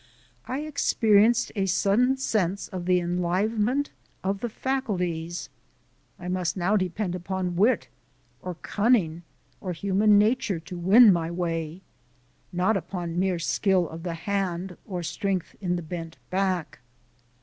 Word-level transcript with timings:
I 0.47 0.61
experienced 0.61 1.51
a 1.55 1.67
sudden 1.67 2.17
sense 2.17 2.67
of 2.69 2.85
the 2.85 2.99
enlivenment 2.99 3.91
of 4.23 4.39
the 4.39 4.49
faculties: 4.49 5.47
I 6.17 6.27
must 6.27 6.57
now 6.57 6.75
depend 6.75 7.13
upon 7.13 7.55
wit 7.55 7.87
or 8.41 8.55
cunning 8.55 9.21
or 9.59 9.73
human 9.73 10.17
nature 10.17 10.59
to 10.59 10.75
win 10.75 11.13
my 11.13 11.29
way, 11.29 11.83
not 12.51 12.75
upon 12.75 13.19
mere 13.19 13.37
skill 13.37 13.87
of 13.89 14.01
the 14.01 14.15
hand 14.15 14.75
or 14.87 15.03
strength 15.03 15.55
in 15.61 15.75
the 15.75 15.83
bent 15.83 16.17
back. 16.31 16.79